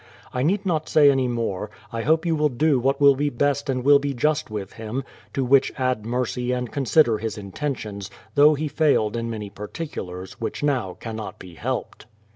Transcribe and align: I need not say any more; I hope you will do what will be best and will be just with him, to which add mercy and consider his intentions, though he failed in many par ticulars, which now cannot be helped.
I 0.33 0.41
need 0.41 0.65
not 0.65 0.89
say 0.89 1.11
any 1.11 1.27
more; 1.27 1.69
I 1.91 2.01
hope 2.01 2.25
you 2.25 2.35
will 2.35 2.49
do 2.49 2.79
what 2.79 2.99
will 2.99 3.13
be 3.13 3.29
best 3.29 3.69
and 3.69 3.83
will 3.83 3.99
be 3.99 4.15
just 4.15 4.49
with 4.49 4.73
him, 4.73 5.03
to 5.35 5.45
which 5.45 5.71
add 5.77 6.07
mercy 6.07 6.51
and 6.53 6.71
consider 6.71 7.19
his 7.19 7.37
intentions, 7.37 8.09
though 8.33 8.55
he 8.55 8.67
failed 8.67 9.15
in 9.15 9.29
many 9.29 9.51
par 9.51 9.67
ticulars, 9.67 10.31
which 10.39 10.63
now 10.63 10.97
cannot 10.99 11.37
be 11.37 11.53
helped. 11.53 12.07